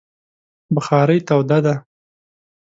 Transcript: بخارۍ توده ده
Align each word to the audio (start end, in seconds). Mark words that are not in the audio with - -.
بخارۍ 0.75 1.19
توده 1.27 1.59
ده 1.65 1.75